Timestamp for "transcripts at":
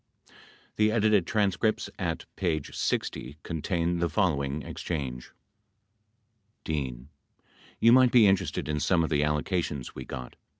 1.27-2.25